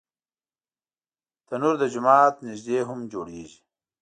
[1.47, 3.59] تنور د جومات نږدې هم جوړېږي